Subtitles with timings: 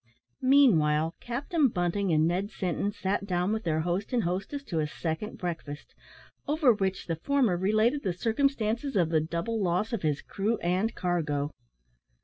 [0.41, 4.87] Meanwhile Captain Bunting and Ned Sinton sat down with their host and hostess to a
[4.87, 5.93] second breakfast,
[6.47, 10.95] over which the former related the circumstances of the double loss of his crew and
[10.95, 11.51] cargo.